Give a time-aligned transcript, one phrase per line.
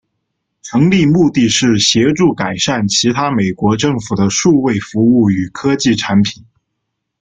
[0.63, 6.43] 成立目的是协助改善其他美国政府的数位服务与科技产品。